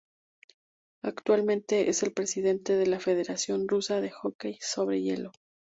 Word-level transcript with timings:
Actualmente 1.03 1.91
es 1.91 2.01
el 2.01 2.11
presidente 2.11 2.75
de 2.75 2.87
la 2.87 2.99
Federación 2.99 3.67
Rusa 3.67 4.01
de 4.01 4.09
Hockey 4.09 4.57
sobre 4.59 4.99
Hielo. 4.99 5.31